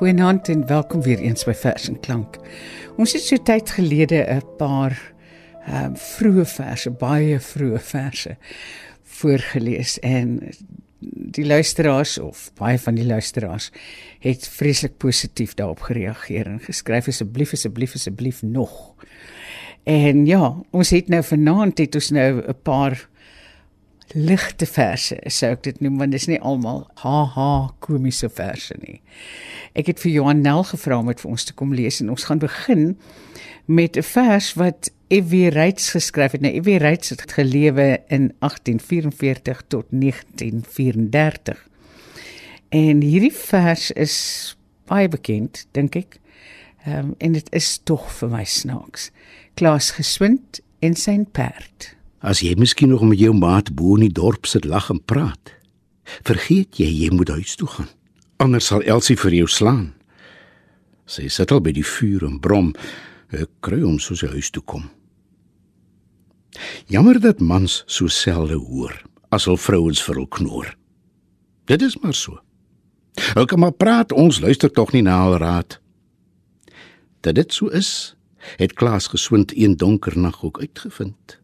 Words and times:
Goeienaand 0.00 0.48
en 0.48 0.66
welkom 0.66 1.02
weer 1.02 1.18
eens 1.18 1.44
by 1.44 1.52
Vers 1.52 1.88
en 1.90 1.98
Klank. 2.00 2.38
Ons 2.96 3.12
het 3.12 3.20
so 3.20 3.36
tyd 3.36 3.68
gelede 3.76 4.22
'n 4.32 4.56
paar 4.56 4.96
ehm 5.66 5.90
um, 5.90 5.96
vroeë 5.96 6.44
verse, 6.48 6.90
baie 6.90 7.36
vroeë 7.40 7.78
verse 7.78 8.36
voorgeles 9.04 9.98
en 9.98 10.40
die 11.36 11.44
luisteraars 11.46 12.18
of 12.18 12.48
baie 12.56 12.78
van 12.78 12.94
die 12.94 13.04
luisteraars 13.04 13.70
het 14.18 14.48
vreeslik 14.48 14.96
positief 14.96 15.54
daarop 15.54 15.80
gereageer 15.80 16.46
en 16.46 16.60
geskryf 16.60 17.08
asseblief 17.08 17.52
asseblief 17.52 17.94
asseblief 17.94 18.42
nog. 18.42 18.94
En 19.84 20.26
ja, 20.26 20.62
ons 20.70 20.90
het 20.90 21.08
nou 21.08 21.22
vanaand 21.22 21.78
het 21.78 21.94
ons 21.94 22.10
nou 22.10 22.40
'n 22.48 22.62
paar 22.62 23.08
ligte 24.14 24.66
verse, 24.66 25.16
sou 25.26 25.52
ek 25.54 25.62
dit 25.62 25.80
noem, 25.80 25.98
want 25.98 26.14
dit 26.14 26.20
is 26.20 26.28
nie 26.30 26.40
almal 26.40 26.84
haha 27.02 27.70
komiese 27.84 28.28
verse 28.28 28.74
nie. 28.82 29.00
Ek 29.78 29.90
het 29.92 30.00
vir 30.02 30.12
Johan 30.12 30.42
Nel 30.42 30.64
gevra 30.70 30.98
om 30.98 31.10
dit 31.12 31.20
vir 31.20 31.30
ons 31.30 31.44
te 31.44 31.54
kom 31.54 31.74
lees 31.74 32.00
en 32.02 32.10
ons 32.10 32.24
gaan 32.26 32.42
begin 32.42 32.96
met 33.66 33.96
'n 33.96 34.02
vers 34.02 34.54
wat 34.54 34.90
F.W. 35.10 35.48
Reitz 35.48 35.90
geskryf 35.90 36.32
het. 36.32 36.40
Nou 36.40 36.52
F.W. 36.62 36.76
Reitz 36.78 37.08
het 37.08 37.32
gelewe 37.32 38.02
in 38.08 38.32
1844 38.38 39.62
tot 39.66 39.86
1934. 39.90 41.68
En 42.68 43.00
hierdie 43.00 43.34
vers 43.34 43.90
is 43.90 44.56
baie 44.86 45.08
bekend, 45.08 45.66
dink 45.72 45.94
ek. 45.94 46.18
Ehm 46.84 46.98
um, 46.98 47.14
en 47.18 47.32
dit 47.32 47.52
is 47.52 47.80
tog 47.84 48.12
vir 48.12 48.28
my 48.28 48.44
snaaks. 48.44 49.10
Klaas 49.54 49.90
geswind 49.90 50.60
en 50.78 50.94
sy 50.94 51.18
perd. 51.32 51.94
As 52.20 52.42
jy 52.44 52.52
miskien 52.60 52.92
nog 52.92 53.02
met 53.08 53.18
jou 53.18 53.32
maat 53.32 53.70
bo 53.72 53.96
in 53.96 54.04
die 54.04 54.12
dorp 54.12 54.44
sit 54.46 54.66
lag 54.68 54.90
en 54.92 55.00
praat, 55.00 55.54
vergeet 56.28 56.76
jy 56.76 56.88
jy 56.88 57.08
moet 57.16 57.32
huis 57.32 57.56
toe 57.56 57.68
gaan. 57.68 57.88
Anders 58.40 58.68
sal 58.68 58.84
Elsie 58.84 59.16
vir 59.16 59.38
jou 59.40 59.48
slaan. 59.48 59.94
Sy 61.08 61.30
sit 61.32 61.52
al 61.52 61.62
by 61.64 61.72
die 61.72 61.86
vuur 61.86 62.26
en 62.28 62.36
brom, 62.40 62.74
ek 63.32 63.48
kry 63.64 63.80
hom 63.80 63.96
soos 63.98 64.20
hy 64.24 64.34
huis 64.36 64.52
toe 64.52 64.62
kom. 64.62 64.84
Jammer 66.92 67.20
dat 67.22 67.40
mans 67.40 67.80
so 67.86 68.10
selde 68.12 68.58
hoor 68.58 68.92
as 69.32 69.46
hul 69.48 69.56
vrouens 69.56 70.02
vir 70.04 70.20
hul 70.20 70.28
knoor. 70.28 70.70
Dit 71.70 71.82
is 71.86 71.96
maar 72.02 72.16
so. 72.18 72.36
Hou 73.32 73.46
kom 73.48 73.64
maar 73.64 73.74
praat, 73.74 74.12
ons 74.12 74.42
luister 74.42 74.70
tog 74.70 74.92
nie 74.92 75.04
na 75.06 75.16
hul 75.24 75.38
raad. 75.40 75.78
Dat 77.24 77.38
dit 77.38 77.52
so 77.54 77.72
is, 77.72 78.14
het 78.60 78.76
Klaas 78.76 79.08
geswind 79.12 79.54
een 79.56 79.76
donker 79.76 80.18
nag 80.18 80.42
ook 80.44 80.60
uitgevind. 80.60 81.39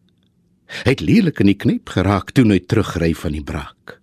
Hy 0.67 0.91
het 0.91 1.03
lelik 1.03 1.39
in 1.39 1.51
die 1.51 1.57
knip 1.57 1.89
geraak 1.95 2.33
toe 2.35 2.45
hy 2.49 2.59
terugry 2.59 3.13
van 3.15 3.35
die 3.37 3.43
braak. 3.43 3.97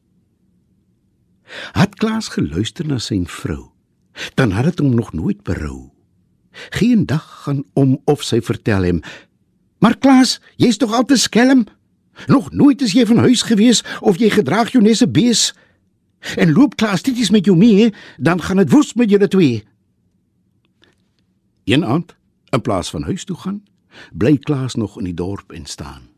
Het 1.76 1.94
Klaas 2.00 2.30
geluister 2.32 2.86
na 2.88 2.98
sy 2.98 3.20
vrou, 3.28 3.70
dan 4.38 4.54
het 4.56 4.72
dit 4.72 4.80
hom 4.82 4.94
nog 4.96 5.12
nooit 5.12 5.42
berou. 5.44 5.90
Geen 6.74 7.06
dag 7.06 7.24
gaan 7.44 7.64
om 7.74 7.98
of 8.04 8.22
sy 8.22 8.40
vertel 8.40 8.84
hom: 8.84 9.02
"Maar 9.78 9.98
Klaas, 9.98 10.40
jy's 10.56 10.76
tog 10.76 10.92
altyd 10.92 11.18
skelm. 11.18 11.66
Nog 12.26 12.52
nooit 12.52 12.82
is 12.82 12.92
jy 12.92 13.06
van 13.06 13.18
huis 13.18 13.42
gewees 13.42 13.84
of 14.00 14.18
jy 14.18 14.30
gedraag 14.30 14.72
jou 14.72 14.82
nesse 14.82 15.08
bees. 15.08 15.54
En 16.36 16.52
loop 16.52 16.76
Klaas 16.76 17.02
dit 17.02 17.18
is 17.18 17.30
met 17.30 17.44
jou 17.44 17.56
mee, 17.56 17.92
dan 18.16 18.40
gaan 18.42 18.56
dit 18.56 18.70
woes 18.70 18.94
met 18.94 19.10
julle 19.10 19.28
twee." 19.28 19.64
Een 21.64 21.84
aand, 21.84 22.16
in 22.50 22.60
plaas 22.60 22.90
van 22.90 23.02
huis 23.02 23.24
toe 23.24 23.36
gaan, 23.36 23.64
bly 24.12 24.38
Klaas 24.38 24.74
nog 24.74 24.98
in 24.98 25.04
die 25.04 25.14
dorp 25.14 25.52
en 25.52 25.66
staan. 25.66 26.13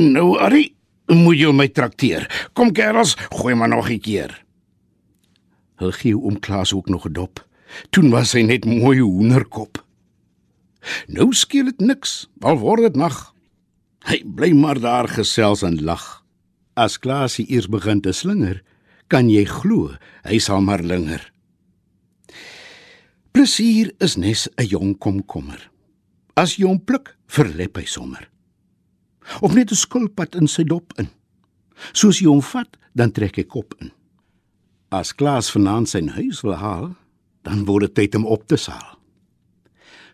Nou, 0.00 0.38
Ari, 0.40 0.70
moet 1.12 1.36
jy 1.36 1.50
my 1.52 1.66
trakteer. 1.76 2.24
Kom 2.56 2.70
kerels, 2.72 3.12
gooi 3.36 3.54
maar 3.54 3.68
nog 3.68 3.90
'n 3.90 4.00
keer. 4.00 4.32
Hulle 5.76 5.92
gee 5.92 6.16
oom 6.16 6.40
Klaas 6.40 6.72
ook 6.72 6.88
nog 6.88 7.04
'n 7.06 7.12
dop. 7.12 7.46
Toe 7.90 8.08
was 8.08 8.32
hy 8.32 8.42
net 8.42 8.64
mooi 8.64 9.00
hoenderkop. 9.00 9.84
Nou 11.06 11.32
skeel 11.32 11.64
dit 11.64 11.80
niks, 11.80 12.28
al 12.40 12.58
word 12.58 12.80
dit 12.80 12.96
nag. 12.96 13.34
Hy 14.04 14.22
bly 14.24 14.52
maar 14.52 14.80
daar 14.80 15.08
gesels 15.08 15.62
en 15.62 15.84
lag. 15.84 16.24
As 16.74 16.98
Klaasie 16.98 17.50
eers 17.50 17.68
begin 17.68 18.00
te 18.00 18.12
slinger, 18.12 18.62
kan 19.06 19.28
jy 19.28 19.44
glo, 19.44 19.96
hy 20.22 20.38
sal 20.38 20.60
maar 20.60 20.82
linger. 20.82 21.32
Plesier 23.32 23.92
is 23.98 24.16
nes 24.16 24.48
'n 24.56 24.64
jong 24.64 24.98
komkommer. 24.98 25.70
As 26.34 26.56
jy 26.56 26.64
hom 26.64 26.84
pluk, 26.84 27.16
verlep 27.26 27.76
hy 27.76 27.84
sommer 27.84 28.30
of 29.40 29.54
net 29.54 29.70
'n 29.70 29.76
skulpad 29.76 30.34
in 30.34 30.48
sy 30.48 30.64
dop 30.64 30.92
in. 30.98 31.08
Soos 31.92 32.20
hy 32.20 32.26
hom 32.26 32.42
vat, 32.42 32.76
dan 32.94 33.12
trek 33.12 33.36
hy 33.36 33.44
kop 33.44 33.74
in. 33.80 33.92
As 34.90 35.12
Klaas 35.12 35.50
vanaand 35.54 35.88
sy 35.88 36.02
huis 36.06 36.42
wil 36.42 36.58
haal, 36.58 36.96
dan 37.42 37.64
word 37.64 37.86
dit 37.86 37.94
tyd 37.94 38.14
om 38.14 38.26
op 38.26 38.46
te 38.46 38.56
saal. 38.56 38.98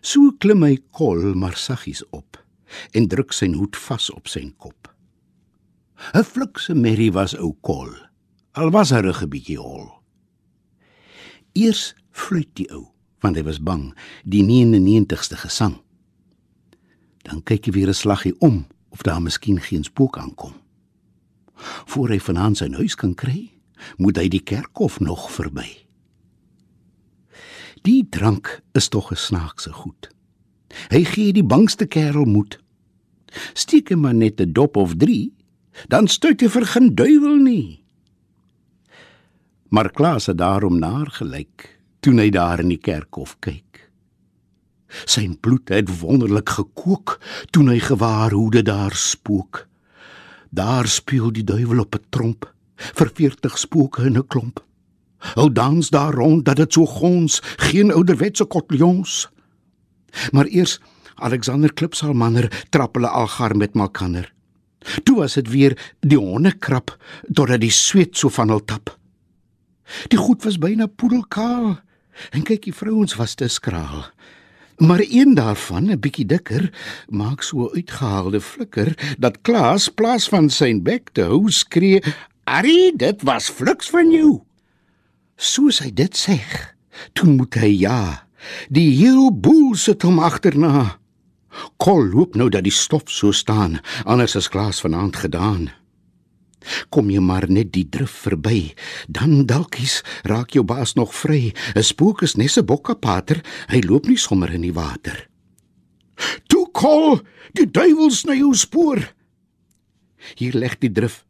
So 0.01 0.31
klim 0.39 0.63
hy 0.63 0.77
kol 0.91 1.33
maar 1.35 1.57
saggies 1.57 2.03
op 2.11 2.37
en 2.93 3.07
druk 3.07 3.33
sy 3.33 3.47
hoed 3.55 3.75
vas 3.75 4.09
op 4.13 4.27
sy 4.27 4.43
kop. 4.57 4.87
'n 6.13 6.23
Flikse 6.23 6.75
merrie 6.75 7.11
was 7.11 7.33
ou 7.33 7.53
kol, 7.61 7.89
al 8.53 8.69
was 8.71 8.91
hy 8.91 9.01
'n 9.01 9.29
bietjie 9.29 9.57
hol. 9.57 9.89
Eers 11.55 11.95
fluit 12.11 12.53
die 12.55 12.69
ou, 12.71 12.93
want 13.21 13.35
hy 13.35 13.43
was 13.43 13.59
bang, 13.59 13.95
die 14.23 14.43
99ste 14.43 15.35
gesang. 15.35 15.81
Dan 17.23 17.41
kyk 17.41 17.65
hy 17.65 17.71
weer 17.71 17.89
'n 17.89 17.93
slaggie 17.93 18.35
om 18.39 18.67
of 18.97 19.03
daar 19.03 19.21
miskien 19.21 19.61
geen 19.61 19.83
spook 19.83 20.17
aankom. 20.17 20.53
Voor 21.85 22.09
hy 22.09 22.17
vanaand 22.19 22.57
sy 22.57 22.71
huis 22.73 22.95
kan 22.97 23.13
kry, 23.13 23.51
moet 24.01 24.17
hy 24.17 24.25
die 24.33 24.41
kerkhof 24.41 24.97
nog 24.99 25.27
verby. 25.35 25.67
Die 27.85 28.01
drank 28.09 28.49
is 28.73 28.89
tog 28.89 29.11
'n 29.11 29.21
snaakse 29.21 29.73
goed. 29.73 30.09
Hy 30.89 31.03
gee 31.03 31.33
die 31.33 31.45
bangste 31.45 31.85
kerel 31.85 32.25
moed. 32.25 32.57
Steek 33.53 33.89
hom 33.89 34.01
maar 34.01 34.17
net 34.17 34.41
'n 34.41 34.53
dop 34.53 34.77
of 34.77 34.97
3, 34.97 35.33
dan 35.87 36.07
stuit 36.07 36.41
hy 36.41 36.49
vir 36.49 36.65
geen 36.65 36.95
duiwel 36.95 37.37
nie. 37.37 37.83
Maar 39.69 39.91
Klaas 39.91 40.25
het 40.25 40.37
daarom 40.37 40.79
naar 40.79 41.07
gelyk 41.11 41.79
toe 41.99 42.13
hy 42.19 42.29
daar 42.29 42.59
in 42.59 42.69
die 42.69 42.81
kerkhof 42.81 43.37
kyk. 43.39 43.66
Sy 45.05 45.27
bloed 45.41 45.69
het 45.69 45.89
wonderlik 45.99 46.49
gekook 46.49 47.17
toe 47.51 47.65
hy 47.69 47.79
gewaar 47.79 48.31
hoe 48.31 48.51
dit 48.51 48.65
daar 48.65 48.95
spook. 48.95 49.67
Daar 50.49 50.87
speel 50.87 51.31
die 51.31 51.43
duiwel 51.43 51.79
op 51.79 51.95
'n 51.95 52.05
tromp 52.09 52.53
vir 52.75 53.09
40 53.13 53.57
spooke 53.57 54.05
in 54.05 54.17
'n 54.17 54.27
klomp. 54.27 54.63
Hou 55.17 55.51
dans 55.51 55.89
daar 55.89 56.13
rond 56.13 56.45
dat 56.45 56.55
dit 56.55 56.73
so 56.73 56.85
gons, 56.85 57.41
geen 57.57 57.91
ouderwetse 57.91 58.45
kotljons. 58.45 59.29
Maar 60.31 60.45
eers 60.45 60.79
Alexander 61.15 61.73
Klipsalmanner 61.73 62.65
trap 62.69 62.95
hulle 62.95 63.09
algar 63.09 63.55
met 63.57 63.73
malkanner. 63.73 64.33
Toe 65.03 65.17
was 65.17 65.33
dit 65.33 65.49
weer 65.49 65.93
die 65.99 66.17
honde 66.17 66.51
krap 66.51 66.93
totdat 67.33 67.61
die 67.61 67.73
sweet 67.73 68.17
so 68.17 68.29
van 68.29 68.49
hul 68.49 68.63
tap. 68.65 68.93
Die 70.11 70.19
goed 70.19 70.43
was 70.43 70.59
byna 70.61 70.85
poedelkaal 70.87 71.79
en 72.31 72.43
kyk 72.43 72.67
die 72.69 72.75
vrouens 72.75 73.15
was 73.15 73.35
te 73.35 73.47
skraal. 73.47 74.05
Maar 74.77 75.01
een 75.09 75.33
daarvan, 75.33 75.89
'n 75.89 75.99
bietjie 75.99 76.25
dikker, 76.25 76.73
maak 77.07 77.41
so 77.41 77.69
uitgehaalde 77.73 78.41
flikker 78.41 79.15
dat 79.17 79.41
Klaas 79.41 79.89
plaas 79.89 80.29
van 80.29 80.49
sy 80.49 80.81
bek 80.81 81.09
te 81.11 81.21
hou 81.21 81.49
skree: 81.51 82.03
"Ari, 82.43 82.91
dit 82.95 83.21
was 83.21 83.49
fliks 83.49 83.89
van 83.89 84.11
jou." 84.11 84.41
Soos 85.35 85.79
hy 85.79 85.93
dit 85.93 86.17
sê, 86.17 86.39
toe 87.13 87.29
moet 87.29 87.53
hy 87.53 87.79
ja. 87.79 88.27
Die 88.69 88.95
heel 88.95 89.39
boel 89.39 89.75
sit 89.75 90.01
hom 90.01 90.19
agterna. 90.19 90.99
Kol 91.77 92.05
loop 92.05 92.35
nou 92.35 92.49
dat 92.49 92.63
die 92.63 92.71
stof 92.71 93.09
so 93.09 93.31
staan, 93.31 93.79
anders 94.05 94.35
as 94.35 94.49
Klaas 94.49 94.81
vanaand 94.81 95.15
gedaan. 95.15 95.69
Kom 96.89 97.09
jy 97.09 97.19
maar 97.19 97.49
net 97.49 97.71
die 97.73 97.85
drif 97.89 98.11
verby, 98.25 98.73
dan 99.07 99.45
dalkies 99.45 100.03
raak 100.23 100.55
jou 100.55 100.63
baas 100.63 100.95
nog 100.95 101.13
vry. 101.13 101.53
'n 101.75 101.83
Spook 101.83 102.21
is 102.21 102.35
net 102.35 102.57
'n 102.57 102.65
bokkepater, 102.65 103.41
hy 103.69 103.81
loop 103.81 104.07
nie 104.07 104.17
sommer 104.17 104.53
in 104.53 104.61
die 104.61 104.73
water. 104.73 105.27
Toe 106.47 106.67
kol, 106.71 107.21
die 107.53 107.69
duiwel 107.69 108.11
sny 108.11 108.37
jou 108.39 108.53
spoor. 108.53 109.13
Hier 110.35 110.53
lê 110.53 110.69
die 110.79 110.91
drif. 110.91 111.25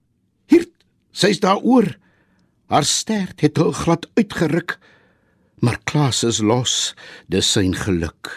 Hier, 0.48 0.66
sy's 1.12 1.40
daar 1.40 1.62
oor. 1.62 1.98
Haar 2.68 2.84
stert 2.84 3.42
het 3.42 3.60
al 3.60 3.72
glad 3.72 4.08
uitgeruk. 4.16 4.80
Maar 5.60 5.80
Klaas 5.84 6.24
is 6.24 6.40
los, 6.40 6.94
dis 7.28 7.48
sy 7.50 7.66
geluk. 7.74 8.30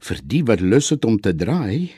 Vir 0.00 0.20
die 0.24 0.42
wat 0.44 0.60
lus 0.60 0.90
het 0.90 1.04
om 1.04 1.18
te 1.20 1.34
draai, 1.36 1.92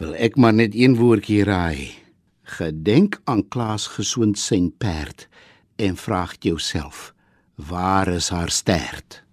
wil 0.00 0.14
ek 0.16 0.36
maar 0.36 0.52
net 0.52 0.74
een 0.76 0.96
woordjie 0.96 1.44
raai. 1.44 2.03
Gedenk 2.44 3.20
aan 3.24 3.48
Klaas 3.48 3.86
gesoond 3.96 4.38
sy 4.38 4.58
perd 4.78 5.28
en 5.80 5.96
vra 5.96 6.28
jouself, 6.44 7.14
waar 7.56 8.08
is 8.08 8.28
haar 8.28 8.52
stert? 8.52 9.24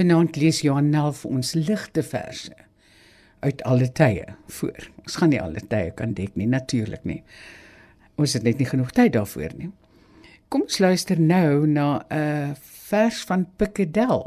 Vanaand 0.00 0.36
lees 0.40 0.62
Johan 0.64 0.88
Nel 0.88 1.12
vir 1.12 1.32
ons 1.36 1.50
ligte 1.58 2.00
verse 2.00 2.54
uit 3.44 3.62
alle 3.68 3.90
tye 3.92 4.24
voor. 4.56 4.86
Ons 5.04 5.18
gaan 5.20 5.28
nie 5.32 5.40
alle 5.40 5.60
tye 5.60 5.90
kan 5.96 6.14
dek 6.16 6.38
nie, 6.40 6.46
natuurlik 6.48 7.04
nie. 7.04 7.20
Ons 8.16 8.32
het 8.36 8.46
net 8.46 8.60
nie 8.60 8.68
genoeg 8.68 8.94
tyd 8.96 9.12
daarvoor 9.16 9.52
nie. 9.58 9.68
Kom 10.48 10.64
ons 10.64 10.80
luister 10.80 11.20
nou 11.20 11.66
na 11.68 12.00
'n 12.08 12.56
vers 12.88 13.20
van 13.28 13.46
Pikkedel 13.56 14.24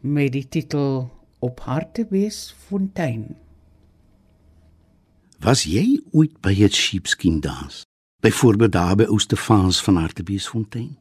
met 0.00 0.32
die 0.32 0.46
titel 0.48 1.10
Op 1.40 1.60
Hartbeesfontein. 1.60 3.36
Was 5.40 5.64
jy 5.64 6.00
ooit 6.12 6.40
by 6.40 6.54
'n 6.54 6.70
sheepskin 6.70 7.40
dans? 7.40 7.82
Byvoorbeeld 8.22 8.72
daar 8.72 8.96
by 8.96 9.04
Oostefans 9.04 9.82
van 9.82 9.96
Hartbeesfontein? 9.96 10.96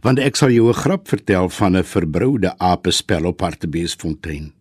Want 0.00 0.18
ek 0.18 0.36
sal 0.36 0.50
jou 0.50 0.68
'n 0.68 0.80
grap 0.82 1.08
vertel 1.08 1.48
van 1.48 1.76
'n 1.76 1.84
verbroude 1.84 2.58
apespel 2.58 3.24
op 3.24 3.40
Hartbeesfontein. 3.40 4.52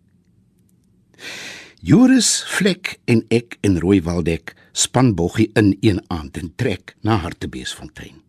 Joris 1.81 2.43
Vlek 2.47 2.99
en 3.05 3.25
ek 3.29 3.57
in 3.61 3.77
Rooiwaldek 3.77 4.55
span 4.71 5.15
boggie 5.15 5.49
in 5.53 5.77
een 5.81 6.01
aand 6.07 6.37
en 6.37 6.53
trek 6.55 6.95
na 7.01 7.15
Hartbeesfontein. 7.15 8.21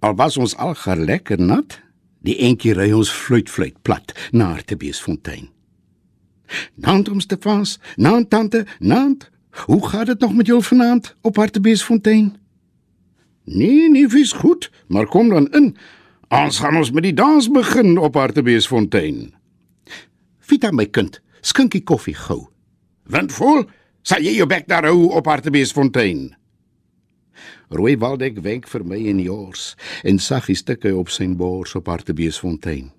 Al 0.00 0.14
was 0.14 0.36
ons 0.36 0.56
al 0.56 0.74
gar 0.74 0.96
lekker 0.96 1.40
nat, 1.40 1.80
die 2.24 2.36
entjie 2.38 2.74
ry 2.76 2.92
ons 2.92 3.10
fluit 3.12 3.50
fluit 3.50 3.76
plat 3.82 4.12
na 4.32 4.52
Hartbeesfontein. 4.52 5.48
Nant 6.74 7.08
om 7.08 7.20
Stefans, 7.20 7.78
nant 7.96 8.30
tante, 8.30 8.66
nant. 8.78 9.30
Hoe 9.50 9.88
gaat 9.88 10.06
dit 10.06 10.20
nog 10.20 10.34
met 10.34 10.46
jou 10.46 10.62
vanaand 10.62 11.14
op 11.20 11.36
Hartbeesfontein? 11.36 12.36
Nee, 13.50 13.88
nee, 13.90 14.06
vis 14.08 14.32
goed, 14.32 14.70
maar 14.86 15.08
kom 15.10 15.28
dan 15.28 15.48
in. 15.58 15.72
Ons 16.30 16.60
gaan 16.62 16.76
ons 16.78 16.92
met 16.94 17.02
die 17.02 17.14
dans 17.16 17.48
begin 17.50 17.98
op 17.98 18.14
Hartbeesfontein. 18.14 19.32
Vita 20.38 20.70
my 20.70 20.86
kind, 20.86 21.18
skinkie 21.42 21.82
koffie 21.82 22.14
gou. 22.14 22.44
Windvol, 23.10 23.64
sal 24.06 24.22
jy 24.22 24.36
jou 24.38 24.46
bek 24.46 24.68
daar 24.70 24.86
hou 24.86 25.10
op 25.18 25.26
Hartbeesfontein? 25.26 26.28
Rooi 27.74 27.96
Waldek 27.98 28.38
wenk 28.42 28.70
vir 28.70 28.86
my 28.86 28.98
in 29.10 29.18
jors 29.22 29.74
en 30.06 30.22
saggie 30.22 30.58
stukke 30.58 30.94
op 30.94 31.10
sy 31.10 31.26
bors 31.34 31.74
op 31.78 31.90
Hartbeesfontein. 31.90 32.90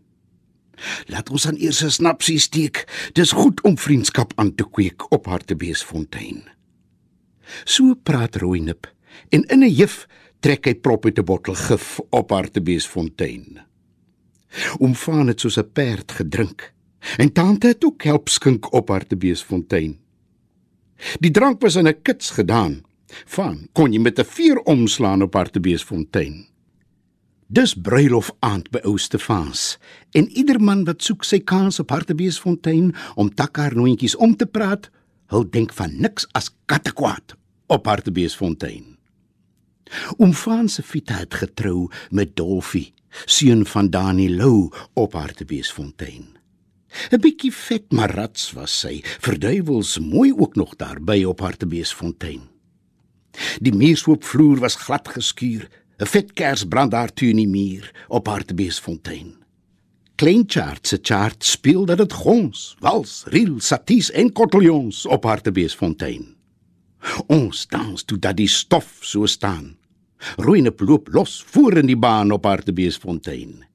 Laat 1.12 1.30
ons 1.32 1.48
aan 1.48 1.60
eers 1.60 1.84
'n 1.84 1.92
snapsie 1.92 2.40
steek. 2.40 2.88
Dis 3.14 3.32
goed 3.32 3.62
om 3.64 3.78
vriendskap 3.78 4.34
aan 4.36 4.56
te 4.56 4.64
kweek 4.64 5.12
op 5.12 5.26
Hartbeesfontein. 5.26 6.44
So 7.64 7.96
praat 7.96 8.36
Rooinip 8.36 8.88
en 9.30 9.44
in 9.44 9.64
'n 9.64 9.70
juf 9.70 10.08
trek 10.42 10.66
hy 10.66 10.74
prop 10.76 11.06
uit 11.06 11.20
'n 11.20 11.26
bottel 11.26 11.56
gif 11.56 12.00
op 12.10 12.32
Hartbeesfontein. 12.32 13.62
Oom 14.80 14.96
Van 14.96 15.28
het 15.28 15.40
soos 15.40 15.58
'n 15.58 15.72
perd 15.74 16.12
gedrink 16.12 16.74
en 17.18 17.32
tante 17.32 17.68
het 17.68 17.86
ook 17.86 18.04
help 18.04 18.30
skink 18.30 18.74
op 18.74 18.90
Hartbeesfontein. 18.90 19.98
Die 21.20 21.32
drank 21.32 21.62
was 21.62 21.76
in 21.76 21.88
'n 21.88 22.02
kits 22.02 22.30
gedaan. 22.30 22.82
Van 23.26 23.68
kon 23.74 23.94
jy 23.94 24.00
met 24.00 24.20
'n 24.20 24.26
vuur 24.26 24.58
omslaan 24.60 25.22
op 25.22 25.34
Hartbeesfontein. 25.34 26.48
Dis 27.48 27.74
bruilof 27.74 28.32
aand 28.40 28.70
by 28.72 28.80
Oostefans 28.84 29.78
en 30.12 30.30
ieder 30.30 30.62
man 30.62 30.84
wat 30.84 31.04
soek 31.04 31.24
sy 31.24 31.40
kans 31.40 31.80
op 31.80 31.90
Hartbeesfontein 31.90 32.96
om 33.16 33.34
takkarnoontjies 33.34 34.16
om 34.16 34.36
te 34.36 34.46
praat, 34.46 34.90
hul 35.26 35.50
denk 35.50 35.74
van 35.74 36.00
niks 36.00 36.28
as 36.32 36.56
kattekwaad 36.66 37.36
op 37.68 37.86
Hartbeesfontein. 37.86 38.91
Oom 40.18 40.34
Frans 40.34 40.74
se 40.74 40.84
Vita 40.84 41.14
het 41.14 41.34
getrou 41.34 41.90
met 42.10 42.36
Dolfie, 42.36 42.94
seun 43.26 43.66
van 43.66 43.90
Dani 43.90 44.30
Lou 44.36 44.70
op 44.94 45.14
Hartbeesfontein. 45.14 46.38
'n 47.12 47.20
Bietjie 47.24 47.54
vet 47.54 47.92
maar 47.92 48.12
rats 48.12 48.52
was 48.52 48.80
sy, 48.80 49.02
verduiwels 49.04 50.00
mooi 50.00 50.34
ook 50.34 50.56
nog 50.56 50.76
daarby 50.76 51.24
op 51.24 51.40
Hartbeesfontein. 51.40 52.42
Die 53.64 53.74
muurswoopvloer 53.74 54.60
was 54.60 54.76
glad 54.76 55.08
geskuur, 55.08 55.70
'n 56.00 56.06
vet 56.06 56.34
kers 56.34 56.64
brand 56.66 56.92
daar 56.92 57.14
teen 57.14 57.36
die 57.36 57.48
muur 57.48 57.92
op 58.08 58.28
Hartbeesfontein. 58.28 59.36
Klein 60.16 60.44
chart 60.48 60.88
se 60.88 61.00
chart 61.02 61.44
speel 61.44 61.86
dat 61.86 61.98
dit 61.98 62.14
gons, 62.14 62.76
wals, 62.80 63.24
riel, 63.26 63.60
saties 63.60 64.12
en 64.12 64.32
koteljons 64.32 65.06
op 65.06 65.24
Hartbeesfontein. 65.24 66.36
Ons 67.28 67.68
dans 67.68 68.04
toe 68.04 68.20
dat 68.20 68.38
die 68.38 68.48
stof 68.48 68.98
so 69.02 69.26
staan. 69.26 69.81
Roeinep 70.38 70.80
loop 70.80 71.08
los 71.14 71.44
voor 71.48 71.78
in 71.78 71.90
die 71.90 71.98
baan 71.98 72.32
op 72.32 72.46
Hartbeesfontein. 72.46 73.66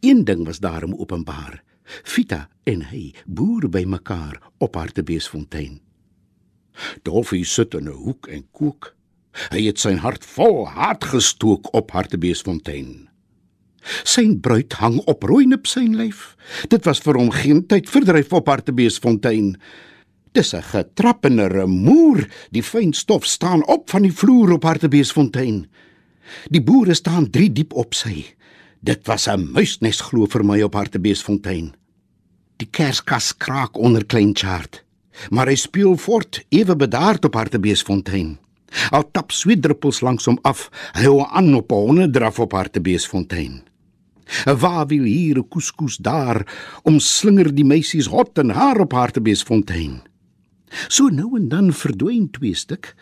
Een 0.00 0.24
ding 0.24 0.44
was 0.46 0.58
daarom 0.58 0.94
openbaar. 0.94 1.62
Vita 2.02 2.48
en 2.64 2.82
hy 2.90 3.10
boer 3.26 3.68
by 3.68 3.84
mekaar 3.86 4.38
op 4.58 4.74
Hartbeesfontein. 4.78 5.80
Dolfie 7.02 7.44
sit 7.44 7.74
in 7.74 7.88
'n 7.88 7.92
hoek 8.04 8.26
en 8.26 8.46
kook. 8.52 8.94
Hy 9.50 9.62
het 9.66 9.78
sy 9.78 9.94
hart 9.94 10.24
vol 10.24 10.68
hart 10.68 11.04
gestook 11.04 11.74
op 11.74 11.90
Hartbeesfontein. 11.90 13.08
Sy 14.04 14.36
bruid 14.40 14.72
hang 14.72 14.98
op 15.08 15.22
Roeinep 15.22 15.66
sy 15.66 15.86
lyf. 15.88 16.36
Dit 16.68 16.84
was 16.84 17.00
vir 17.00 17.16
hom 17.16 17.30
geen 17.30 17.66
tyd 17.66 17.88
verdryf 17.88 18.32
op 18.32 18.46
Hartbeesfontein. 18.46 19.56
Dis 20.32 20.54
'n 20.54 20.62
getrappende 20.62 21.46
remoer. 21.46 22.28
Die 22.50 22.62
fyn 22.62 22.92
stof 22.92 23.24
staan 23.24 23.66
op 23.66 23.90
van 23.90 24.02
die 24.02 24.12
vloer 24.12 24.52
op 24.52 24.62
Hartbeesfontein. 24.62 25.66
Die 26.48 26.62
boere 26.62 26.94
staan 26.94 27.30
3 27.30 27.52
diep 27.52 27.72
op 27.72 27.94
sy. 27.94 28.24
Dit 28.80 29.06
was 29.06 29.26
'n 29.26 29.50
muisnes 29.52 30.00
glo 30.00 30.26
vir 30.26 30.44
my 30.44 30.62
op 30.62 30.74
Hartbeesfontein. 30.74 31.74
Die 32.56 32.68
kerskas 32.70 33.36
kraak 33.36 33.76
onder 33.76 34.06
klein 34.06 34.30
chart, 34.36 34.84
maar 35.30 35.46
hy 35.46 35.54
speel 35.54 35.96
voort 35.96 36.44
ewe 36.48 36.76
bedaard 36.76 37.24
op 37.24 37.34
Hartbeesfontein. 37.34 38.38
Al 38.90 39.10
tap 39.10 39.32
sweetdruppels 39.32 40.00
langs 40.00 40.24
hom 40.24 40.38
af, 40.42 40.70
hy 40.92 41.04
hou 41.04 41.26
aan 41.30 41.54
op 41.54 41.72
'n 41.72 41.74
honderdraf 41.74 42.38
op 42.38 42.52
Hartbeesfontein. 42.52 43.62
'n 44.46 44.58
Waar 44.58 44.86
wil 44.86 45.02
hier 45.02 45.38
'n 45.38 45.48
koeskoes 45.48 45.96
daar, 45.96 46.46
omslinger 46.82 47.54
die 47.54 47.64
meisies 47.64 48.06
hot 48.06 48.38
en 48.38 48.50
haar 48.50 48.80
op 48.80 48.92
Hartbeesfontein. 48.92 50.09
So 50.88 51.10
nou 51.10 51.34
en 51.38 51.48
dan 51.50 51.72
verdwyn 51.74 52.28
twee 52.30 52.54
stuk, 52.54 52.94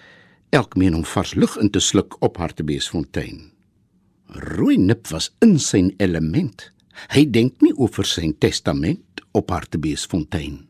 elk 0.51 0.77
meen 0.77 0.97
om 0.97 1.05
vars 1.05 1.35
lug 1.35 1.57
in 1.61 1.71
te 1.71 1.81
sluk 1.81 2.17
op 2.25 2.39
Hartbeesfontein. 2.41 3.51
Rooi 4.57 4.77
nip 4.79 5.09
was 5.13 5.31
in 5.45 5.59
sy 5.59 5.87
element. 5.99 6.71
Hy 7.15 7.25
dink 7.31 7.63
nie 7.63 7.75
oor 7.77 8.05
sy 8.05 8.33
testament 8.41 9.23
op 9.37 9.51
Hartbeesfontein. 9.51 10.65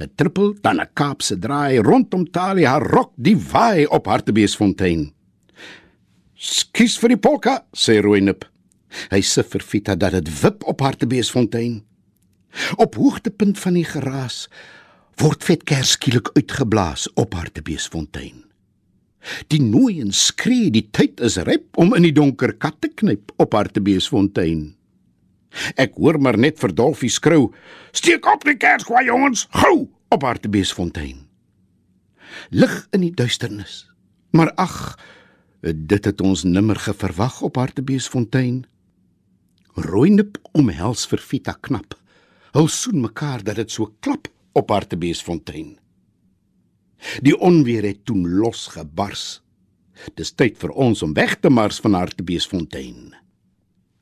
'n 0.00 0.10
Trippel 0.16 0.54
dan 0.62 0.80
'n 0.80 0.90
Kaapse 0.94 1.38
draai 1.38 1.78
rondom 1.78 2.24
Talie 2.30 2.66
haar 2.66 2.82
rok 2.82 3.12
die 3.16 3.36
waai 3.36 3.86
op 3.86 4.06
Hartbeesfontein. 4.06 5.12
"Skus 6.34 6.98
vir 6.98 7.08
die 7.08 7.20
polka," 7.20 7.66
sê 7.72 8.00
Rooinip. 8.00 8.44
Hy 9.10 9.20
sê 9.20 9.44
vir 9.44 9.60
Vita 9.60 9.94
dat 9.94 10.12
dit 10.12 10.42
wip 10.42 10.64
op 10.64 10.80
Hartbeesfontein. 10.80 11.84
Op 12.76 12.94
hoogtepunt 12.94 13.58
van 13.58 13.74
die 13.74 13.84
geraas 13.84 14.48
word 15.16 15.44
vetkers 15.46 15.94
skielik 15.96 16.28
uitgeblaas 16.36 17.06
op 17.16 17.34
Hartbeesfontein. 17.36 18.42
Die 19.50 19.62
nooi 19.62 19.98
en 20.02 20.12
skree, 20.14 20.68
die 20.70 20.84
tyd 20.94 21.22
is 21.24 21.38
ryp 21.48 21.78
om 21.80 21.94
in 21.96 22.04
die 22.04 22.14
donker 22.14 22.52
kat 22.60 22.76
te 22.84 22.90
knyp 22.92 23.32
op 23.42 23.56
Hartbeesfontein. 23.56 24.68
Ek 25.80 25.96
hoor 25.96 26.20
maar 26.20 26.36
net 26.36 26.60
vir 26.60 26.74
Dolfie 26.76 27.10
skreeu: 27.10 27.48
"Steek 27.96 28.26
op 28.28 28.44
die 28.44 28.58
kerskwaai 28.60 29.06
jongens, 29.06 29.46
gou 29.50 29.88
op 30.12 30.22
Hartbeesfontein." 30.22 31.24
Lig 32.50 32.86
in 32.92 33.00
die 33.00 33.14
duisternis. 33.14 33.88
Maar 34.36 34.52
ag, 34.54 34.98
dit 35.62 36.04
het 36.04 36.20
ons 36.20 36.44
nimmer 36.44 36.76
geverwag 36.76 37.40
op 37.40 37.56
Hartbeesfontein. 37.56 38.66
Rooinip 39.74 40.38
omhels 40.52 41.06
vir 41.06 41.18
Vita 41.18 41.56
knap. 41.60 41.96
Hulle 42.52 42.68
soen 42.68 43.00
mekaar 43.00 43.42
dat 43.42 43.56
dit 43.56 43.70
so 43.70 43.94
klap 44.00 44.28
op 44.56 44.72
Hartbeesfontein. 44.72 45.76
Die 47.20 47.36
onweer 47.36 47.84
het 47.84 48.04
toe 48.08 48.16
losgebars. 48.16 49.42
Dis 50.16 50.32
tyd 50.32 50.56
vir 50.60 50.72
ons 50.72 51.02
om 51.04 51.14
weg 51.16 51.36
te 51.40 51.52
mars 51.52 51.78
van 51.84 51.96
Hartbeesfontein. 51.96 53.14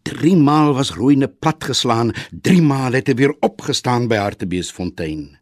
Drie 0.04 0.36
maal 0.36 0.74
was 0.76 0.92
Rooine 0.94 1.28
platgeslaan, 1.28 2.12
drie 2.30 2.62
maal 2.62 2.92
het 2.92 3.08
hy 3.08 3.16
weer 3.18 3.32
opgestaan 3.46 4.08
by 4.10 4.18
Hartbeesfontein. 4.20 5.38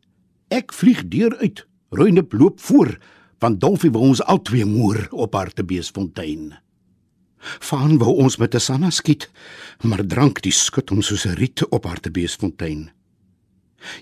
Ek 0.54 0.72
vlieg 0.76 1.02
deur 1.10 1.34
uit. 1.40 1.64
Rooine 1.92 2.24
loop 2.30 2.60
voor, 2.60 2.94
want 3.42 3.60
Dolfie 3.60 3.90
wou 3.92 4.06
ons 4.12 4.22
albei 4.22 4.64
moer 4.64 5.08
op 5.10 5.34
Hartbeesfontein. 5.34 6.52
Vaan 7.42 7.98
wou 7.98 8.14
ons 8.22 8.38
met 8.38 8.54
'n 8.54 8.60
sanna 8.60 8.90
skiet, 8.90 9.30
maar 9.82 10.06
drank 10.06 10.42
die 10.42 10.52
skut 10.52 10.90
om 10.90 11.02
soos 11.02 11.26
'n 11.26 11.34
riet 11.34 11.66
op 11.68 11.84
Hartbeesfontein. 11.84 12.90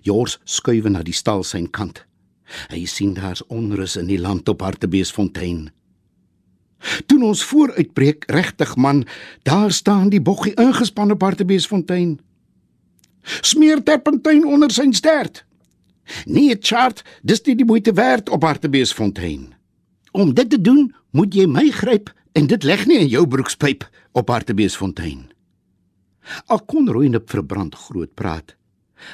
Jors 0.02 0.38
skuif 0.44 0.88
na 0.88 1.02
die 1.02 1.16
stal 1.16 1.44
sy 1.44 1.66
kant. 1.70 2.04
Hy 2.70 2.84
sien 2.90 3.14
daar's 3.14 3.42
onrus 3.48 3.96
in 3.96 4.08
die 4.10 4.18
land 4.18 4.48
op 4.48 4.62
Hartbeesfontein. 4.64 5.68
Toe 7.06 7.20
ons 7.24 7.44
vooruitbreek, 7.44 8.24
regtig 8.32 8.74
man, 8.76 9.04
daar 9.44 9.72
staan 9.72 10.08
die 10.10 10.20
boggie 10.20 10.54
ingespan 10.56 11.12
op 11.12 11.22
Hartbeesfontein. 11.22 12.18
Smeer 13.44 13.82
terpentyn 13.84 14.46
onder 14.48 14.72
sy 14.72 14.88
stert. 14.96 15.44
Nee, 16.26 16.56
chart, 16.60 17.04
dis 17.22 17.42
nie 17.46 17.54
die 17.60 17.68
moeite 17.68 17.92
werd 17.94 18.30
op 18.32 18.42
Hartbeesfontein. 18.48 19.52
Om 20.12 20.34
dit 20.34 20.50
te 20.50 20.60
doen, 20.60 20.88
moet 21.14 21.34
jy 21.34 21.46
my 21.46 21.68
gryp 21.70 22.10
en 22.32 22.48
dit 22.50 22.64
leg 22.64 22.86
nie 22.88 22.98
in 23.04 23.10
jou 23.12 23.26
broekspyp 23.28 23.84
op 24.16 24.32
Hartbeesfontein. 24.32 25.28
Al 26.50 26.64
kon 26.66 26.88
Rooinop 26.88 27.30
verbrand 27.30 27.74
groot 27.74 28.14
praat. 28.14 28.56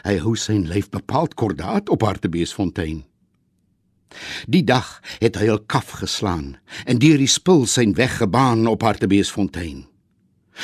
Hy 0.04 0.16
hou 0.22 0.34
sy 0.36 0.58
lyf 0.62 0.90
bepaald 0.90 1.34
kordaat 1.34 1.88
op 1.92 2.02
Hartbeesfontein. 2.06 3.04
Die 4.46 4.64
dag 4.64 5.00
het 5.18 5.36
hy 5.36 5.48
al 5.50 5.62
kaf 5.66 5.98
geslaan 6.00 6.56
en 6.86 7.00
deur 7.02 7.18
die 7.20 7.30
spul 7.30 7.66
sy 7.66 7.88
weg 7.98 8.18
gebaan 8.22 8.66
op 8.70 8.86
Hartbeesfontein. 8.86 9.84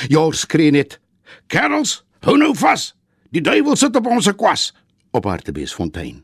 Jor 0.09 0.35
skree 0.35 0.71
net: 0.71 1.01
"Kerels, 1.47 2.05
hou 2.25 2.37
nou 2.37 2.55
vas. 2.57 2.95
Die 3.31 3.43
duiwel 3.43 3.77
sit 3.77 3.97
op 3.97 4.07
ons 4.07 4.31
kwas 4.37 4.73
op 5.11 5.25
Hartbeesfontein." 5.25 6.23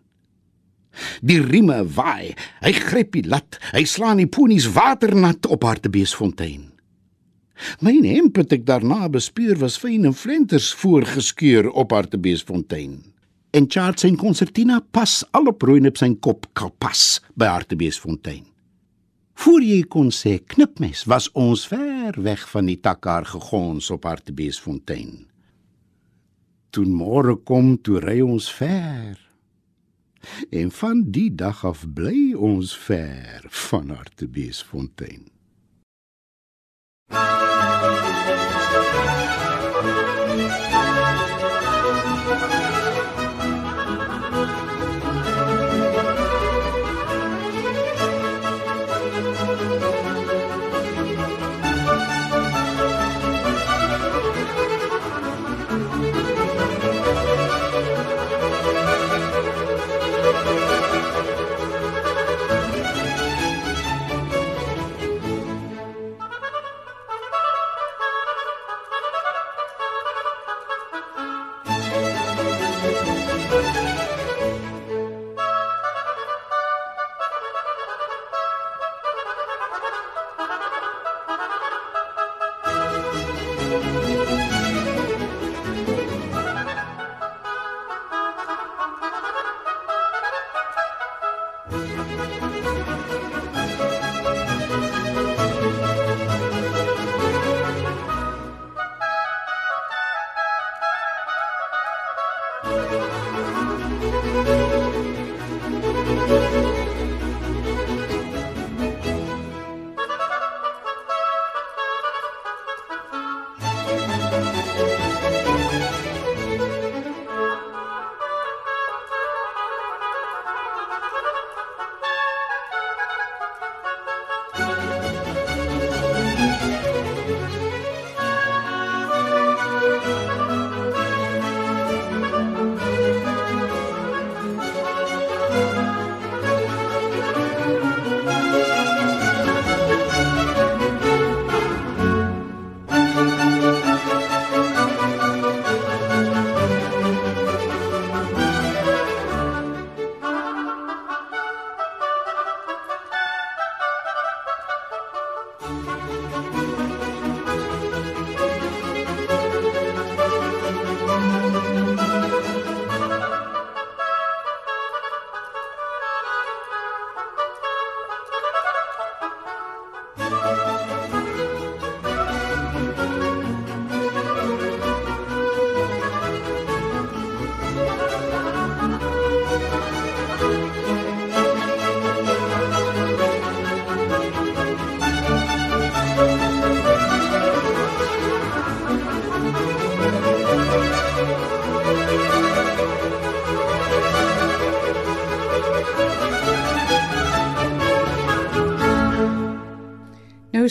Die 1.23 1.41
rieme 1.43 1.85
waai. 1.95 2.35
Hy 2.63 2.73
gryp 2.73 3.13
die 3.13 3.27
lat. 3.29 3.59
Hy 3.73 3.85
slaan 3.85 4.17
die 4.23 4.27
ponies 4.27 4.67
waternat 4.73 5.47
op 5.47 5.63
Hartbeesfontein. 5.63 6.78
My 7.81 7.95
hemp 8.07 8.37
het 8.39 8.53
ek 8.55 8.67
daarna 8.67 9.09
bespeur 9.13 9.59
was 9.59 9.79
fyn 9.81 10.07
en 10.09 10.15
flenters 10.15 10.73
voorgeskeur 10.79 11.71
op 11.71 11.95
Hartbeesfontein 11.97 12.99
en 13.51 13.65
Charles 13.69 14.05
en 14.05 14.17
Concertina 14.17 14.81
pas 14.91 15.25
al 15.31 15.49
op 15.51 15.63
rooi 15.63 15.81
op 15.89 15.99
sy 15.99 16.11
kop 16.21 16.47
kalpas 16.59 17.21
by 17.39 17.49
Hartbeesfontein. 17.51 18.45
Voor 19.39 19.63
jy 19.63 19.85
kon 19.91 20.11
sê 20.15 20.39
knipmes 20.53 21.05
was 21.11 21.29
ons 21.39 21.65
ver 21.71 22.19
weg 22.27 22.43
van 22.51 22.69
die 22.69 22.79
takkar 22.83 23.29
gegons 23.29 23.91
op 23.95 24.09
Hartbeesfontein. 24.09 25.25
Toe 26.75 26.85
môre 26.85 27.39
kom 27.49 27.77
toe 27.81 28.03
ry 28.05 28.19
ons 28.25 28.51
ver. 28.53 29.17
En 30.53 30.73
van 30.75 31.05
die 31.15 31.31
dag 31.31 31.63
af 31.65 31.87
bly 31.95 32.35
ons 32.35 32.75
ver 32.77 33.47
van 33.71 33.95
Hartbeesfontein. 33.95 35.38
Thank 38.91 40.73
you. 40.73 40.78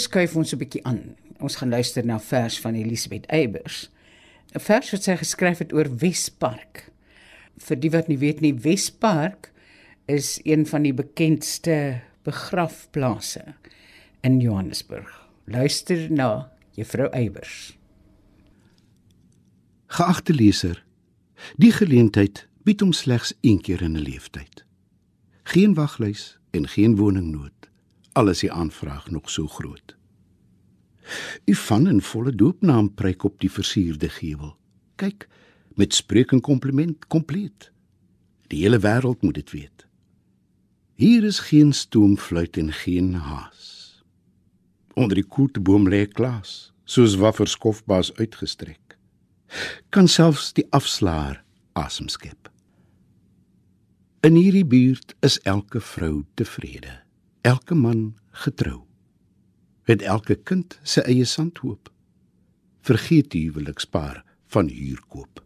Skuif 0.07 0.35
ons 0.39 0.53
'n 0.53 0.61
bietjie 0.61 0.83
aan. 0.83 1.15
Ons 1.39 1.55
gaan 1.59 1.69
luister 1.69 2.05
na 2.05 2.19
vers 2.19 2.59
van 2.59 2.75
Elisabeth 2.75 3.25
Eybers. 3.29 3.89
'n 4.55 4.59
Vers 4.59 4.91
wat 4.91 5.03
sy 5.03 5.15
geskryf 5.15 5.59
het 5.59 5.73
oor 5.73 5.89
Wespark. 5.99 6.91
Vir 7.57 7.77
die 7.79 7.91
wat 7.91 8.07
nie 8.07 8.17
weet 8.17 8.41
nie, 8.41 8.53
Wespark 8.53 9.51
is 10.07 10.39
een 10.43 10.65
van 10.65 10.83
die 10.83 10.93
bekendste 10.93 12.01
begrafplase 12.23 13.55
in 14.21 14.39
Johannesburg. 14.39 15.27
Luister 15.45 16.11
na 16.11 16.51
Juffrou 16.71 17.09
Eybers. 17.11 17.77
Geagte 19.87 20.33
leser, 20.33 20.83
die 21.57 21.71
geleentheid 21.71 22.47
bied 22.63 22.81
hom 22.81 22.93
slegs 22.93 23.33
een 23.41 23.61
keer 23.61 23.81
in 23.81 23.95
'n 23.95 24.03
lewenstyd. 24.03 24.65
Geen 25.43 25.73
waglys 25.73 26.37
en 26.51 26.67
geen 26.67 26.95
woningnood. 26.95 27.69
Alles 28.17 28.39
die 28.41 28.51
aanvraag 28.51 29.09
nog 29.13 29.29
so 29.29 29.47
groot. 29.47 29.97
U 31.45 31.55
van 31.55 31.87
'n 31.87 32.01
volle 32.01 32.35
doopnaam 32.35 32.93
preek 32.93 33.23
op 33.23 33.39
die 33.39 33.51
versierde 33.51 34.09
gevel. 34.09 34.57
Kyk, 34.95 35.27
met 35.75 35.93
spreek 35.93 36.31
en 36.31 36.41
kompliment 36.41 37.07
kompleet. 37.07 37.71
Die 38.47 38.61
hele 38.61 38.79
wêreld 38.79 39.21
moet 39.21 39.33
dit 39.33 39.51
weet. 39.51 39.87
Hier 40.93 41.23
is 41.23 41.39
geen 41.39 41.73
stoomfluit 41.73 42.57
en 42.57 42.73
geen 42.73 43.13
haas. 43.13 44.03
Onder 44.93 45.15
die 45.15 45.27
koelteboom 45.27 45.89
lê 45.89 46.07
Klaas, 46.07 46.73
soos 46.83 47.15
waffer 47.15 47.47
skofbaas 47.47 48.13
uitgestrek. 48.13 48.97
Kan 49.89 50.07
selfs 50.07 50.53
die 50.53 50.65
afslaer 50.69 51.43
asem 51.73 52.07
skep. 52.07 52.51
In 54.19 54.35
hierdie 54.35 54.65
buurt 54.65 55.15
is 55.19 55.39
elke 55.39 55.79
vrou 55.79 56.25
tevrede, 56.33 57.06
elke 57.47 57.75
man 57.75 58.15
getrou. 58.43 58.81
Het 59.87 60.01
elke 60.01 60.35
kind 60.35 60.79
sy 60.83 61.03
eie 61.07 61.25
sandhoop. 61.25 61.91
Vergeet 62.83 63.31
die 63.31 63.45
huwelikspaar 63.47 64.23
van 64.51 64.67
huurkoop. 64.71 65.43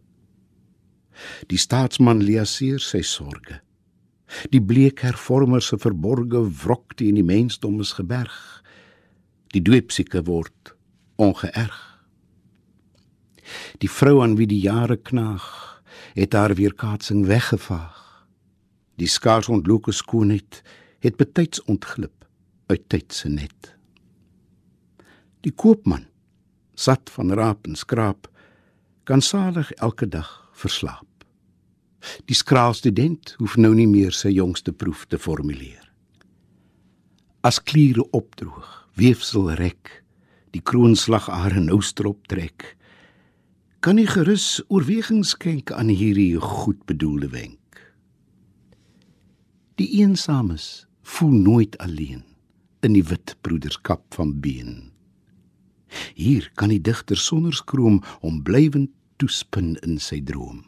Die 1.46 1.58
staatsman 1.58 2.22
leaseer 2.26 2.82
sy 2.82 3.02
sorges 3.06 3.62
Die 4.52 4.62
bleek 4.64 5.02
hervormer 5.04 5.60
se 5.60 5.76
verborge 5.76 6.40
wrok 6.62 6.94
teen 6.96 7.18
die 7.18 7.26
mensdom 7.26 7.80
is 7.84 7.92
geberg. 7.98 8.34
Die 9.52 9.60
doopsieke 9.60 10.22
word 10.24 10.72
ongeërg. 11.20 11.80
Die 13.84 13.90
vrou 13.90 14.22
aan 14.24 14.38
wie 14.38 14.48
die 14.48 14.62
jare 14.64 14.96
knaag, 14.96 15.44
het 16.16 16.32
haar 16.32 16.54
weerkaatsing 16.56 17.26
weggevaag. 17.28 17.98
Die 18.96 19.10
skaars 19.10 19.50
ontloke 19.52 19.92
skoonheid 19.92 20.62
het 21.02 21.16
betyds 21.18 21.62
ontglip 21.66 22.26
uit 22.70 22.82
tyd 22.88 23.12
se 23.12 23.28
net. 23.28 23.72
Die 25.42 25.52
koopman, 25.52 26.06
sat 26.78 27.10
van 27.10 27.34
raap 27.34 27.66
en 27.66 27.74
skraap, 27.76 28.28
kan 29.04 29.20
salig 29.20 29.72
elke 29.82 30.06
dag 30.06 30.30
verslaap. 30.54 31.08
Die 32.30 32.38
skraal 32.38 32.74
student 32.74 33.34
hoef 33.38 33.56
nou 33.58 33.72
nie 33.74 33.88
meer 33.90 34.14
sy 34.14 34.30
jongste 34.34 34.72
proef 34.72 35.04
te 35.10 35.18
formuleer. 35.18 35.82
As 37.42 37.58
kliere 37.58 38.06
opdroog, 38.14 38.70
weefsel 38.94 39.50
rek, 39.58 39.90
die 40.54 40.62
kroonslagare 40.62 41.62
nou 41.64 41.80
strop 41.82 42.28
trek, 42.30 42.76
kan 43.82 43.98
jy 43.98 44.06
gerus 44.06 44.60
oorweging 44.70 45.24
skenk 45.26 45.72
aan 45.74 45.90
hierdie 45.90 46.38
goed 46.38 46.78
bedoelde 46.86 47.32
wenk. 47.34 47.58
Die 49.80 49.88
eensames 49.98 50.84
voel 51.02 51.30
nooit 51.30 51.78
alleen 51.78 52.24
in 52.80 52.92
die 52.92 53.04
wit 53.04 53.36
broederskap 53.40 54.14
van 54.14 54.40
been. 54.40 54.90
Hier 56.14 56.50
kan 56.54 56.68
die 56.68 56.80
digter 56.80 57.16
sonder 57.16 57.54
skroom 57.54 58.02
om 58.20 58.42
blywend 58.42 58.90
toespin 59.16 59.76
in 59.82 59.98
sy 60.00 60.20
droom 60.24 60.64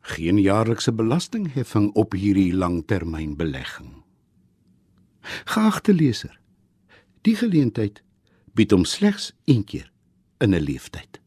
geen 0.00 0.38
jaarlikse 0.38 0.92
belastingheffing 0.92 1.90
op 1.92 2.14
hierdie 2.16 2.54
langtermynbelegging. 2.54 3.92
Geagte 5.44 5.94
leser, 5.94 6.32
die 7.26 7.36
geleentheid 7.36 8.00
bied 8.56 8.72
hom 8.74 8.86
slegs 8.88 9.32
een 9.44 9.64
keer 9.64 9.90
in 10.40 10.54
'n 10.54 10.64
lewenstyd. 10.64 11.20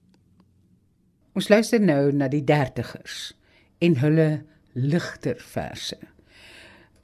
Ons 1.33 1.49
luister 1.49 1.81
nou 1.81 2.11
na 2.11 2.27
die 2.27 2.43
dertigers 2.43 3.33
en 3.77 3.97
hulle 3.97 4.45
ligter 4.73 5.37
verse. 5.37 5.97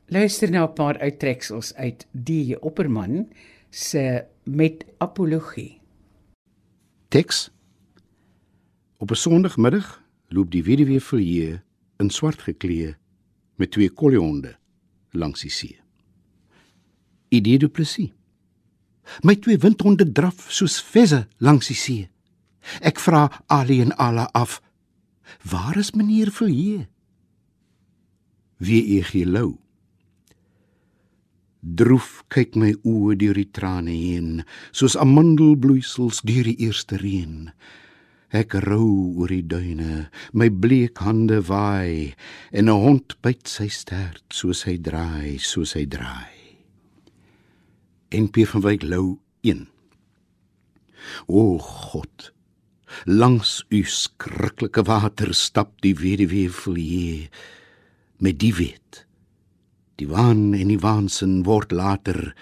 Luister 0.10 0.50
nou 0.50 0.67
'n 0.69 0.74
paar 0.74 0.98
uittreksels 0.98 1.74
uit 1.74 2.08
die 2.12 2.62
Opperman 2.62 3.30
se 3.69 4.26
met 4.43 4.86
apologie. 4.98 5.82
Teks 7.08 7.52
Op 8.98 9.12
'n 9.12 9.15
Sondagmiddag 9.15 10.04
loop 10.28 10.52
die 10.52 10.63
weduwee 10.63 11.02
Vilje 11.02 11.63
in 11.98 12.10
swart 12.10 12.41
geklee 12.41 12.95
met 13.56 13.72
twee 13.72 13.89
kollehonde 13.89 14.58
langs 15.12 15.41
die 15.41 15.50
see. 15.50 15.80
Idee 17.28 17.58
du 17.58 17.67
Plessis. 17.67 18.12
My 19.22 19.36
twee 19.36 19.58
windhonde 19.58 20.12
draf 20.12 20.52
soos 20.52 20.82
visse 20.82 21.28
langs 21.38 21.67
die 21.67 21.76
see. 21.76 22.10
Ek 22.82 23.00
vra 23.00 23.43
Ali 23.48 23.82
en 23.82 23.98
Ala 23.98 24.30
af: 24.32 24.62
"Waar 25.43 25.78
is 25.78 25.91
meneer 25.91 26.32
Vilje?" 26.32 26.88
Wie 28.58 29.00
ek 29.00 29.06
gelou. 29.06 29.69
Droef 31.60 32.24
kyk 32.32 32.56
my 32.56 32.72
oë 32.88 33.17
deur 33.19 33.36
die 33.36 33.50
trane 33.52 33.91
heen, 33.91 34.43
soos 34.72 34.95
amandelbloeisels 34.95 36.22
deur 36.24 36.48
die 36.48 36.56
eerste 36.63 37.00
reën. 37.02 37.50
Ek 38.32 38.54
rou 38.63 39.17
oor 39.19 39.32
die 39.34 39.43
duine, 39.43 40.08
my 40.32 40.48
bleek 40.54 41.02
hande 41.04 41.41
waai 41.50 42.15
en 42.54 42.69
'n 42.69 42.82
hond 42.86 43.17
byt 43.22 43.48
sy 43.48 43.67
stert 43.67 44.24
soos 44.32 44.63
hy 44.63 44.78
draai, 44.78 45.36
soos 45.39 45.74
hy 45.76 45.86
draai. 45.86 46.38
En 48.12 48.30
Pier 48.30 48.48
van 48.48 48.62
Wyk 48.62 48.84
lou 48.84 49.19
1. 49.43 49.67
O 51.28 51.58
God, 51.58 52.32
langs 53.06 53.65
u 53.69 53.84
skrikkelike 53.84 54.84
water 54.86 55.34
stap 55.34 55.82
die 55.82 55.95
weduwee 55.95 56.50
vlie 56.50 57.30
met 58.19 58.39
die 58.39 58.54
wet. 58.54 59.09
Die 60.00 60.08
waan 60.08 60.54
en 60.56 60.70
die 60.72 60.80
waansin 60.80 61.44
word 61.44 61.72
later 61.76 62.34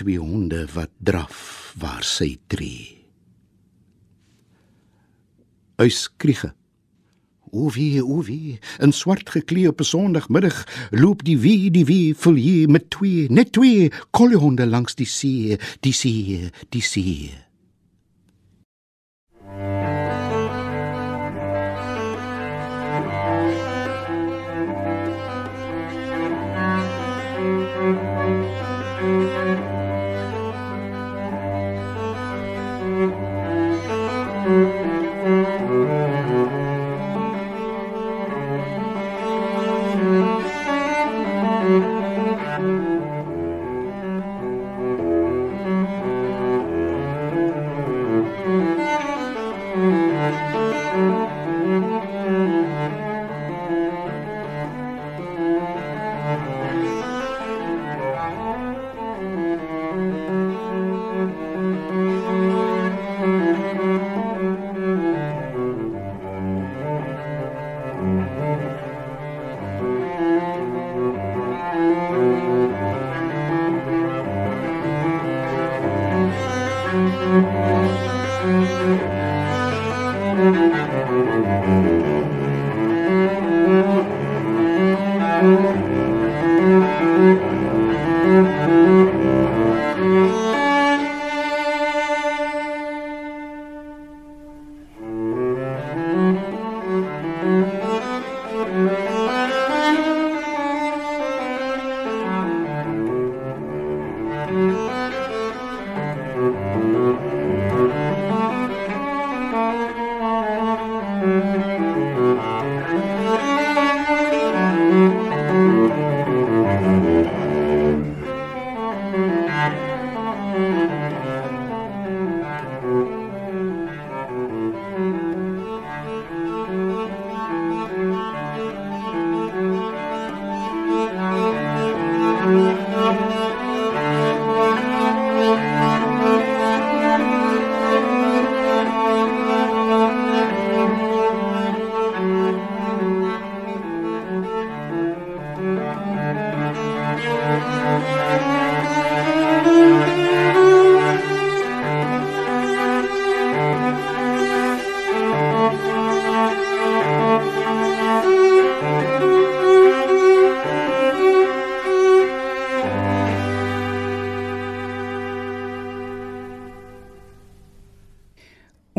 twee 0.00 0.18
honde 0.18 0.66
wat 0.74 0.90
draf 0.98 1.74
waar 1.78 2.02
sy 2.06 2.34
tree 2.50 3.00
uitskriege. 5.80 6.52
O 7.50 7.70
wie, 7.74 7.98
o 8.04 8.20
wie, 8.22 8.58
in 8.78 8.92
swart 8.94 9.30
geklee 9.34 9.68
op 9.68 9.80
'n 9.80 9.84
Sondagmiddag 9.84 10.58
loop 10.90 11.24
die 11.24 11.38
wie, 11.38 11.70
die 11.70 11.84
wie, 11.84 12.14
vol 12.14 12.34
hier 12.34 12.68
met 12.70 12.90
twee, 12.90 13.26
net 13.30 13.52
twee 13.52 13.90
kollehonde 14.10 14.66
langs 14.66 14.94
die 14.94 15.06
see, 15.06 15.58
die 15.80 15.92
see, 15.92 16.50
die 16.68 16.82
see. 16.82 17.30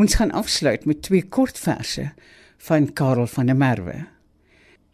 Ons 0.01 0.17
gaan 0.17 0.31
afsluit 0.33 0.85
met 0.89 1.01
twee 1.05 1.21
kortverse 1.21 2.07
van 2.67 2.89
Karel 2.97 3.27
van 3.29 3.51
der 3.51 3.57
Merwe. 3.57 4.07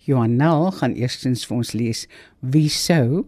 Johan 0.03 0.35
Nel 0.35 0.71
gaan 0.71 0.95
eerstens 0.99 1.45
vir 1.47 1.57
ons 1.57 1.71
lees 1.71 2.05
Wie 2.39 2.69
sou 2.69 3.23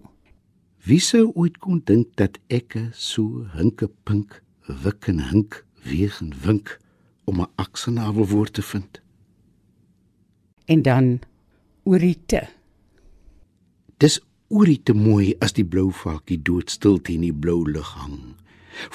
Wie 0.83 0.99
sou 1.03 1.29
ooit 1.35 1.59
kon 1.63 1.79
dink 1.85 2.15
dat 2.19 2.39
ek 2.51 2.75
so 2.91 3.45
hinke 3.55 3.87
pink 4.07 4.41
wik 4.67 5.07
en 5.11 5.23
hink 5.31 5.61
weeg 5.87 6.19
en 6.23 6.33
wink 6.43 6.79
om 7.23 7.41
'n 7.41 7.51
aksenavelwoord 7.55 8.53
te 8.53 8.61
vind? 8.61 8.99
en 10.69 10.81
dan 10.81 11.19
Orite. 11.83 12.47
Dis 13.97 14.19
oorie 14.47 14.81
te 14.83 14.93
mooi 14.93 15.33
as 15.41 15.55
die 15.57 15.65
blou 15.65 15.89
valkie 15.91 16.37
doodstil 16.45 16.99
teen 17.01 17.25
die 17.25 17.33
blou 17.33 17.63
lug 17.65 17.89
hang 17.97 18.35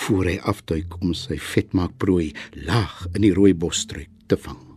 voor 0.06 0.30
hy 0.32 0.38
afduik 0.42 1.00
om 1.00 1.14
sy 1.14 1.38
vetmaak 1.38 1.98
prooi 1.98 2.32
laag 2.66 3.06
in 3.14 3.26
die 3.26 3.34
rooi 3.34 3.54
bosstruik 3.54 4.10
te 4.26 4.40
vang. 4.40 4.73